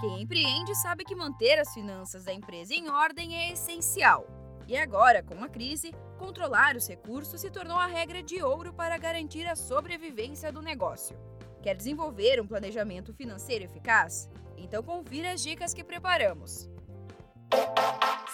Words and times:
Quem 0.00 0.22
empreende 0.22 0.74
sabe 0.76 1.04
que 1.04 1.14
manter 1.14 1.58
as 1.58 1.72
finanças 1.74 2.24
da 2.24 2.32
empresa 2.32 2.74
em 2.74 2.88
ordem 2.88 3.36
é 3.36 3.52
essencial. 3.52 4.26
E 4.66 4.76
agora, 4.76 5.22
com 5.22 5.42
a 5.42 5.48
crise, 5.48 5.92
controlar 6.18 6.76
os 6.76 6.88
recursos 6.88 7.40
se 7.40 7.50
tornou 7.50 7.76
a 7.76 7.86
regra 7.86 8.22
de 8.22 8.42
ouro 8.42 8.72
para 8.72 8.96
garantir 8.98 9.46
a 9.46 9.56
sobrevivência 9.56 10.52
do 10.52 10.62
negócio. 10.62 11.18
Quer 11.62 11.74
desenvolver 11.74 12.40
um 12.40 12.46
planejamento 12.46 13.12
financeiro 13.12 13.64
eficaz? 13.64 14.28
Então 14.56 14.82
confira 14.82 15.32
as 15.32 15.42
dicas 15.42 15.74
que 15.74 15.84
preparamos. 15.84 16.68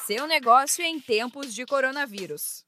Seu 0.07 0.27
negócio 0.27 0.85
em 0.85 1.01
tempos 1.01 1.55
de 1.55 1.65
coronavírus. 1.65 2.65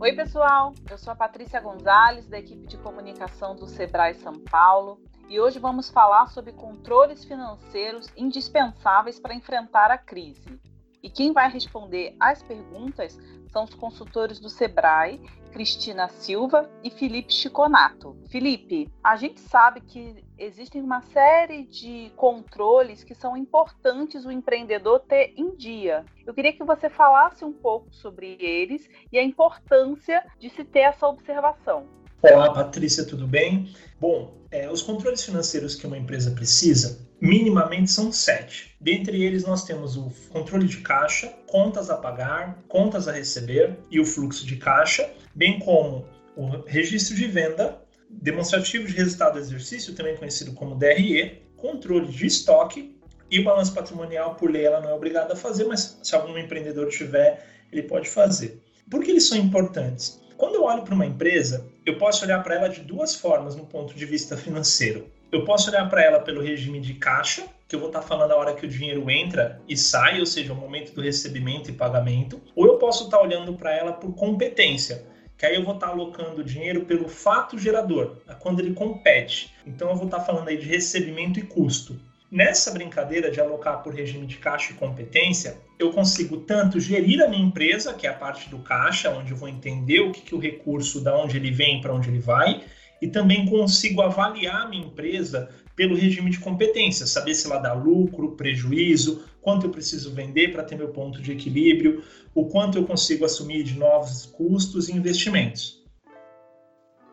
Oi, 0.00 0.12
pessoal. 0.12 0.74
Eu 0.88 0.96
sou 0.96 1.12
a 1.12 1.16
Patrícia 1.16 1.60
Gonzalez, 1.60 2.24
da 2.28 2.38
equipe 2.38 2.68
de 2.68 2.78
comunicação 2.78 3.56
do 3.56 3.66
Sebrae 3.66 4.14
São 4.14 4.38
Paulo, 4.38 5.00
e 5.28 5.40
hoje 5.40 5.58
vamos 5.58 5.90
falar 5.90 6.28
sobre 6.28 6.52
controles 6.52 7.24
financeiros 7.24 8.06
indispensáveis 8.16 9.18
para 9.18 9.34
enfrentar 9.34 9.90
a 9.90 9.98
crise. 9.98 10.60
E 11.02 11.08
quem 11.08 11.32
vai 11.32 11.50
responder 11.50 12.14
às 12.18 12.42
perguntas 12.42 13.18
são 13.52 13.64
os 13.64 13.74
consultores 13.74 14.38
do 14.40 14.48
Sebrae, 14.48 15.20
Cristina 15.52 16.08
Silva 16.08 16.68
e 16.82 16.90
Felipe 16.90 17.32
Chiconato. 17.32 18.16
Felipe, 18.28 18.90
a 19.02 19.16
gente 19.16 19.40
sabe 19.40 19.80
que 19.80 20.22
existem 20.36 20.82
uma 20.82 21.00
série 21.00 21.64
de 21.64 22.12
controles 22.16 23.02
que 23.02 23.14
são 23.14 23.36
importantes 23.36 24.24
o 24.24 24.30
empreendedor 24.30 25.00
ter 25.00 25.32
em 25.36 25.54
dia. 25.56 26.04
Eu 26.26 26.34
queria 26.34 26.52
que 26.52 26.64
você 26.64 26.90
falasse 26.90 27.44
um 27.44 27.52
pouco 27.52 27.94
sobre 27.94 28.36
eles 28.40 28.88
e 29.10 29.18
a 29.18 29.22
importância 29.22 30.24
de 30.38 30.50
se 30.50 30.64
ter 30.64 30.80
essa 30.80 31.06
observação. 31.06 31.86
Olá, 32.20 32.52
Patrícia, 32.52 33.06
tudo 33.06 33.26
bem? 33.26 33.72
Bom, 34.00 34.34
é, 34.50 34.70
os 34.70 34.82
controles 34.82 35.24
financeiros 35.24 35.74
que 35.76 35.86
uma 35.86 35.96
empresa 35.96 36.32
precisa 36.32 37.07
minimamente 37.20 37.90
são 37.90 38.12
sete. 38.12 38.76
Dentre 38.80 39.22
eles, 39.22 39.44
nós 39.44 39.64
temos 39.64 39.96
o 39.96 40.12
controle 40.30 40.66
de 40.66 40.78
caixa, 40.78 41.28
contas 41.46 41.90
a 41.90 41.96
pagar, 41.96 42.62
contas 42.68 43.08
a 43.08 43.12
receber 43.12 43.76
e 43.90 43.98
o 44.00 44.04
fluxo 44.04 44.46
de 44.46 44.56
caixa, 44.56 45.10
bem 45.34 45.58
como 45.58 46.06
o 46.36 46.46
registro 46.66 47.16
de 47.16 47.26
venda, 47.26 47.82
demonstrativo 48.08 48.86
de 48.86 48.92
resultado 48.92 49.34
do 49.34 49.40
exercício, 49.40 49.94
também 49.94 50.16
conhecido 50.16 50.52
como 50.52 50.76
DRE, 50.76 51.42
controle 51.56 52.06
de 52.06 52.26
estoque 52.26 52.96
e 53.30 53.40
o 53.40 53.44
balanço 53.44 53.74
patrimonial, 53.74 54.36
por 54.36 54.50
lei, 54.50 54.64
ela 54.64 54.80
não 54.80 54.88
é 54.88 54.94
obrigada 54.94 55.34
a 55.34 55.36
fazer, 55.36 55.64
mas 55.64 55.98
se 56.02 56.14
algum 56.14 56.38
empreendedor 56.38 56.88
tiver, 56.88 57.46
ele 57.70 57.82
pode 57.82 58.08
fazer. 58.08 58.62
Por 58.90 59.02
que 59.02 59.10
eles 59.10 59.28
são 59.28 59.36
importantes? 59.36 60.22
Quando 60.38 60.54
eu 60.54 60.62
olho 60.62 60.82
para 60.82 60.94
uma 60.94 61.04
empresa, 61.04 61.66
eu 61.84 61.98
posso 61.98 62.24
olhar 62.24 62.42
para 62.42 62.54
ela 62.54 62.68
de 62.68 62.80
duas 62.80 63.14
formas 63.14 63.54
no 63.54 63.66
ponto 63.66 63.92
de 63.92 64.06
vista 64.06 64.36
financeiro. 64.36 65.10
Eu 65.30 65.44
posso 65.44 65.68
olhar 65.70 65.86
para 65.90 66.02
ela 66.02 66.20
pelo 66.20 66.40
regime 66.40 66.80
de 66.80 66.94
caixa, 66.94 67.44
que 67.68 67.76
eu 67.76 67.80
vou 67.80 67.90
estar 67.90 68.00
tá 68.00 68.06
falando 68.06 68.32
a 68.32 68.36
hora 68.36 68.54
que 68.54 68.64
o 68.64 68.68
dinheiro 68.68 69.10
entra 69.10 69.60
e 69.68 69.76
sai, 69.76 70.20
ou 70.20 70.26
seja, 70.26 70.54
o 70.54 70.56
momento 70.56 70.94
do 70.94 71.02
recebimento 71.02 71.70
e 71.70 71.74
pagamento, 71.74 72.40
ou 72.56 72.66
eu 72.66 72.78
posso 72.78 73.04
estar 73.04 73.18
tá 73.18 73.22
olhando 73.22 73.52
para 73.52 73.74
ela 73.74 73.92
por 73.92 74.14
competência, 74.14 75.04
que 75.36 75.44
aí 75.44 75.54
eu 75.54 75.64
vou 75.64 75.74
estar 75.74 75.88
tá 75.88 75.92
alocando 75.92 76.40
o 76.40 76.44
dinheiro 76.44 76.86
pelo 76.86 77.08
fato 77.08 77.58
gerador, 77.58 78.16
quando 78.38 78.60
ele 78.60 78.72
compete. 78.72 79.54
Então 79.66 79.90
eu 79.90 79.96
vou 79.96 80.06
estar 80.06 80.20
falando 80.20 80.48
aí 80.48 80.56
de 80.56 80.66
recebimento 80.66 81.38
e 81.38 81.42
custo. 81.42 82.00
Nessa 82.30 82.70
brincadeira 82.70 83.30
de 83.30 83.38
alocar 83.38 83.82
por 83.82 83.94
regime 83.94 84.26
de 84.26 84.38
caixa 84.38 84.72
e 84.72 84.76
competência, 84.76 85.58
eu 85.78 85.90
consigo 85.92 86.38
tanto 86.38 86.80
gerir 86.80 87.22
a 87.22 87.28
minha 87.28 87.44
empresa, 87.44 87.92
que 87.92 88.06
é 88.06 88.10
a 88.10 88.14
parte 88.14 88.48
do 88.48 88.60
caixa, 88.60 89.10
onde 89.10 89.32
eu 89.32 89.36
vou 89.36 89.48
entender 89.48 90.00
o 90.00 90.10
que, 90.10 90.22
que 90.22 90.34
o 90.34 90.38
recurso, 90.38 91.02
da 91.02 91.14
onde 91.16 91.36
ele 91.36 91.50
vem, 91.50 91.82
para 91.82 91.92
onde 91.92 92.08
ele 92.08 92.18
vai, 92.18 92.62
e 93.00 93.08
também 93.08 93.46
consigo 93.46 94.02
avaliar 94.02 94.62
a 94.62 94.68
minha 94.68 94.86
empresa 94.86 95.48
pelo 95.74 95.94
regime 95.94 96.30
de 96.30 96.40
competência, 96.40 97.06
saber 97.06 97.34
se 97.34 97.46
ela 97.46 97.60
dá 97.60 97.72
lucro, 97.72 98.32
prejuízo, 98.32 99.24
quanto 99.40 99.66
eu 99.66 99.70
preciso 99.70 100.12
vender 100.12 100.52
para 100.52 100.64
ter 100.64 100.76
meu 100.76 100.88
ponto 100.88 101.22
de 101.22 101.32
equilíbrio, 101.32 102.02
o 102.34 102.46
quanto 102.46 102.76
eu 102.76 102.84
consigo 102.84 103.24
assumir 103.24 103.62
de 103.62 103.78
novos 103.78 104.26
custos 104.26 104.88
e 104.88 104.92
investimentos. 104.92 105.82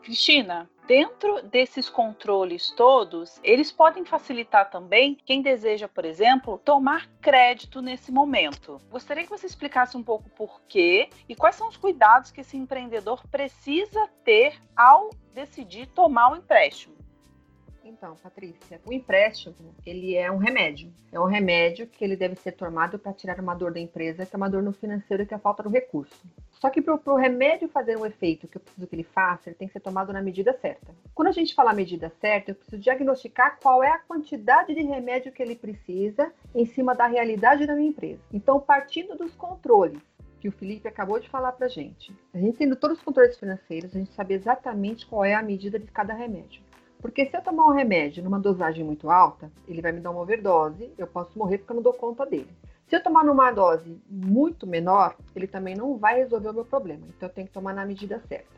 Cristina, 0.04 0.70
dentro 0.88 1.42
desses 1.44 1.90
controles 1.90 2.72
todos, 2.72 3.40
eles 3.44 3.72
podem 3.72 4.06
facilitar 4.06 4.70
também 4.70 5.18
quem 5.26 5.42
deseja, 5.42 5.88
por 5.88 6.06
exemplo, 6.06 6.58
tomar 6.64 7.08
crédito 7.22 7.82
nesse 7.82 8.12
momento. 8.12 8.80
Gostaria 8.90 9.24
que 9.24 9.30
você 9.30 9.46
explicasse 9.46 9.98
um 9.98 10.04
pouco 10.04 10.30
por 10.30 10.62
quê 10.68 11.10
e 11.28 11.36
quais 11.36 11.56
são 11.56 11.68
os 11.68 11.78
cuidados 11.78 12.32
que 12.32 12.42
esse 12.42 12.58
empreendedor 12.58 13.26
precisa 13.28 14.08
ter 14.24 14.62
ao 14.76 15.10
decidir 15.34 15.88
tomar 15.88 16.30
o 16.30 16.34
um 16.34 16.38
empréstimo. 16.38 17.05
Então, 17.98 18.14
Patrícia, 18.22 18.82
o 18.86 18.92
empréstimo, 18.92 19.56
ele 19.86 20.16
é 20.16 20.30
um 20.30 20.36
remédio. 20.36 20.92
É 21.14 21.20
um 21.20 21.26
remédio 21.26 21.88
que 21.88 22.04
ele 22.04 22.18
deve 22.18 22.36
ser 22.36 22.52
tomado 22.52 23.00
para 23.00 23.14
tirar 23.14 23.40
uma 23.40 23.56
dor 23.56 23.72
da 23.72 23.80
empresa, 23.80 24.26
que 24.26 24.36
é 24.36 24.38
uma 24.38 24.50
dor 24.50 24.62
no 24.62 24.74
financeiro, 24.74 25.26
que 25.26 25.34
é 25.34 25.38
a 25.38 25.40
falta 25.40 25.64
do 25.64 25.70
recurso. 25.70 26.14
Só 26.52 26.70
que 26.70 26.82
para 26.82 26.94
o 26.94 27.16
remédio 27.16 27.70
fazer 27.70 27.98
um 27.98 28.06
efeito 28.06 28.50
que 28.50 28.58
eu 28.58 28.62
preciso 28.62 28.86
que 28.86 28.96
ele 28.96 29.04
faça, 29.04 29.50
ele 29.50 29.56
tem 29.56 29.68
que 29.68 29.74
ser 29.74 29.80
tomado 29.80 30.12
na 30.12 30.22
medida 30.22 30.52
certa. 30.60 30.94
Quando 31.14 31.30
a 31.30 31.32
gente 31.32 31.56
fala 31.56 31.72
medida 31.72 32.12
certa, 32.20 32.52
eu 32.52 32.56
preciso 32.56 32.82
diagnosticar 32.82 33.58
qual 33.62 33.82
é 33.82 33.92
a 33.92 34.00
quantidade 34.00 34.76
de 34.76 34.82
remédio 34.82 35.32
que 35.32 35.42
ele 35.42 35.56
precisa 35.56 36.34
em 36.54 36.66
cima 36.66 36.94
da 36.94 37.08
realidade 37.08 37.66
da 37.66 37.76
minha 37.76 37.90
empresa. 37.90 38.22
Então, 38.34 38.60
partindo 38.60 39.16
dos 39.16 39.34
controles, 39.36 40.02
que 40.42 40.50
o 40.50 40.52
Felipe 40.52 40.88
acabou 40.88 41.18
de 41.18 41.30
falar 41.30 41.54
para 41.54 41.70
gente. 41.70 42.14
A 42.34 42.38
gente 42.38 42.58
tendo 42.58 42.76
todos 42.76 42.98
os 42.98 43.04
controles 43.04 43.38
financeiros, 43.38 43.96
a 43.96 44.00
gente 44.00 44.12
sabe 44.12 44.34
exatamente 44.34 45.06
qual 45.06 45.24
é 45.24 45.34
a 45.34 45.42
medida 45.42 45.80
de 45.80 45.88
cada 45.88 46.14
remédio. 46.14 46.62
Porque 47.06 47.28
se 47.28 47.38
eu 47.38 47.42
tomar 47.44 47.68
um 47.68 47.72
remédio 47.72 48.24
numa 48.24 48.40
dosagem 48.40 48.84
muito 48.84 49.12
alta, 49.12 49.52
ele 49.68 49.80
vai 49.80 49.92
me 49.92 50.00
dar 50.00 50.10
uma 50.10 50.22
overdose, 50.22 50.92
eu 50.98 51.06
posso 51.06 51.38
morrer 51.38 51.60
porque 51.60 51.72
eu 51.72 51.76
não 51.76 51.84
dou 51.84 51.94
conta 51.94 52.26
dele. 52.26 52.50
Se 52.88 52.96
eu 52.96 53.04
tomar 53.04 53.24
numa 53.24 53.52
dose 53.52 54.02
muito 54.10 54.66
menor, 54.66 55.16
ele 55.36 55.46
também 55.46 55.76
não 55.76 56.00
vai 56.00 56.16
resolver 56.16 56.50
o 56.50 56.54
meu 56.54 56.66
problema. 56.66 57.04
Então 57.16 57.30
eu 57.30 57.34
tenho 57.34 57.46
que 57.46 57.54
tomar 57.54 57.76
na 57.76 57.86
medida 57.86 58.20
certa. 58.28 58.50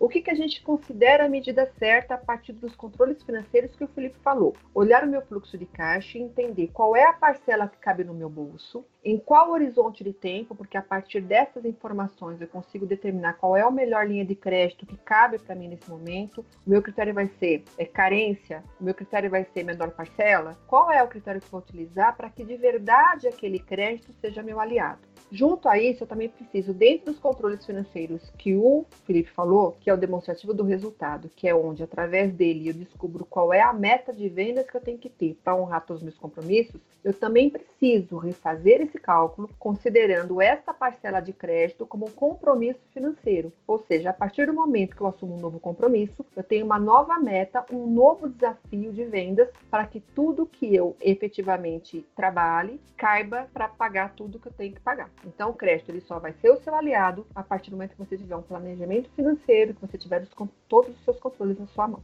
O 0.00 0.08
que, 0.08 0.22
que 0.22 0.30
a 0.30 0.34
gente 0.34 0.62
considera 0.62 1.26
a 1.26 1.28
medida 1.28 1.70
certa 1.78 2.14
a 2.14 2.18
partir 2.18 2.54
dos 2.54 2.74
controles 2.74 3.22
financeiros 3.22 3.76
que 3.76 3.84
o 3.84 3.88
Felipe 3.88 4.18
falou? 4.24 4.56
Olhar 4.74 5.04
o 5.04 5.06
meu 5.06 5.20
fluxo 5.20 5.58
de 5.58 5.66
caixa 5.66 6.16
e 6.16 6.22
entender 6.22 6.68
qual 6.68 6.96
é 6.96 7.04
a 7.04 7.12
parcela 7.12 7.68
que 7.68 7.76
cabe 7.76 8.02
no 8.02 8.14
meu 8.14 8.30
bolso, 8.30 8.82
em 9.04 9.18
qual 9.18 9.50
horizonte 9.50 10.02
de 10.02 10.14
tempo, 10.14 10.54
porque 10.54 10.78
a 10.78 10.82
partir 10.82 11.20
dessas 11.20 11.66
informações 11.66 12.40
eu 12.40 12.48
consigo 12.48 12.86
determinar 12.86 13.34
qual 13.34 13.54
é 13.54 13.60
a 13.60 13.70
melhor 13.70 14.08
linha 14.08 14.24
de 14.24 14.34
crédito 14.34 14.86
que 14.86 14.96
cabe 14.96 15.38
para 15.38 15.54
mim 15.54 15.68
nesse 15.68 15.90
momento. 15.90 16.40
O 16.66 16.70
meu 16.70 16.80
critério 16.80 17.12
vai 17.12 17.28
ser 17.38 17.62
é, 17.76 17.84
carência, 17.84 18.64
o 18.80 18.84
meu 18.84 18.94
critério 18.94 19.28
vai 19.28 19.44
ser 19.52 19.64
menor 19.64 19.90
parcela. 19.90 20.56
Qual 20.66 20.90
é 20.90 21.02
o 21.02 21.08
critério 21.08 21.42
que 21.42 21.50
vou 21.50 21.60
utilizar 21.60 22.16
para 22.16 22.30
que 22.30 22.42
de 22.42 22.56
verdade 22.56 23.28
aquele 23.28 23.58
crédito 23.58 24.14
seja 24.14 24.42
meu 24.42 24.58
aliado? 24.58 25.09
Junto 25.32 25.68
a 25.68 25.78
isso, 25.78 26.02
eu 26.02 26.08
também 26.08 26.28
preciso, 26.28 26.74
dentro 26.74 27.06
dos 27.06 27.20
controles 27.20 27.64
financeiros 27.64 28.30
que 28.36 28.56
o 28.56 28.84
Felipe 29.06 29.30
falou, 29.30 29.76
que 29.80 29.88
é 29.88 29.94
o 29.94 29.96
demonstrativo 29.96 30.52
do 30.52 30.64
resultado, 30.64 31.30
que 31.36 31.46
é 31.46 31.54
onde, 31.54 31.84
através 31.84 32.32
dele, 32.32 32.68
eu 32.68 32.74
descubro 32.74 33.24
qual 33.24 33.52
é 33.52 33.60
a 33.60 33.72
meta 33.72 34.12
de 34.12 34.28
vendas 34.28 34.68
que 34.68 34.76
eu 34.76 34.80
tenho 34.80 34.98
que 34.98 35.08
ter 35.08 35.38
para 35.44 35.54
honrar 35.54 35.86
todos 35.86 36.02
os 36.02 36.04
meus 36.04 36.18
compromissos, 36.18 36.80
eu 37.02 37.14
também 37.14 37.48
preciso 37.48 38.18
refazer 38.18 38.80
esse 38.82 38.98
cálculo 38.98 39.48
considerando 39.58 40.40
essa 40.40 40.74
parcela 40.74 41.20
de 41.20 41.32
crédito 41.32 41.86
como 41.86 42.06
um 42.06 42.10
compromisso 42.10 42.80
financeiro. 42.92 43.52
Ou 43.66 43.78
seja, 43.78 44.10
a 44.10 44.12
partir 44.12 44.46
do 44.46 44.52
momento 44.52 44.94
que 44.94 45.00
eu 45.00 45.06
assumo 45.06 45.34
um 45.34 45.40
novo 45.40 45.58
compromisso, 45.58 46.24
eu 46.36 46.42
tenho 46.42 46.66
uma 46.66 46.78
nova 46.78 47.18
meta, 47.18 47.64
um 47.72 47.86
novo 47.86 48.28
desafio 48.28 48.92
de 48.92 49.04
vendas 49.04 49.48
para 49.70 49.86
que 49.86 50.00
tudo 50.00 50.44
que 50.44 50.74
eu 50.74 50.94
efetivamente 51.00 52.04
trabalhe 52.14 52.80
caiba 52.96 53.48
para 53.52 53.68
pagar 53.68 54.14
tudo 54.14 54.38
que 54.38 54.48
eu 54.48 54.52
tenho 54.52 54.74
que 54.74 54.80
pagar. 54.80 55.10
Então, 55.24 55.50
o 55.50 55.54
crédito 55.54 55.90
ele 55.90 56.00
só 56.00 56.18
vai 56.18 56.32
ser 56.32 56.50
o 56.50 56.56
seu 56.56 56.74
aliado 56.74 57.26
a 57.34 57.42
partir 57.42 57.70
do 57.70 57.76
momento 57.76 57.92
que 57.92 57.98
você 57.98 58.16
tiver 58.16 58.36
um 58.36 58.42
planejamento 58.42 59.10
financeiro, 59.10 59.74
que 59.74 59.80
você 59.80 59.98
tiver 59.98 60.22
os, 60.22 60.30
todos 60.68 60.96
os 60.96 61.04
seus 61.04 61.18
controles 61.18 61.58
na 61.58 61.66
sua 61.66 61.88
mão. 61.88 62.02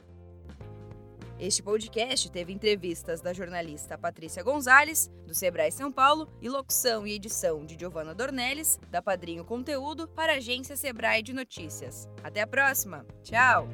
Este 1.39 1.63
podcast 1.63 2.31
teve 2.31 2.53
entrevistas 2.53 3.21
da 3.21 3.33
jornalista 3.33 3.99
Patrícia 3.99 4.43
Gonzalez, 4.43 5.11
do 5.27 5.35
Sebrae 5.35 5.73
São 5.73 5.91
Paulo, 5.91 6.29
e 6.41 6.49
locução 6.49 7.07
e 7.07 7.13
edição 7.13 7.65
de 7.65 7.77
Giovana 7.79 8.15
Dornelles, 8.15 8.79
da 8.91 9.03
Padrinho 9.03 9.45
Conteúdo, 9.45 10.07
para 10.09 10.35
a 10.35 10.37
agência 10.37 10.77
Sebrae 10.77 11.23
de 11.23 11.33
Notícias. 11.33 12.09
Até 12.23 12.43
a 12.43 12.47
próxima. 12.47 13.05
Tchau! 13.23 13.69